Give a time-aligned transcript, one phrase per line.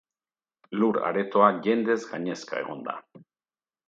[0.77, 2.97] Lur aretoa jendez gainezka egon da.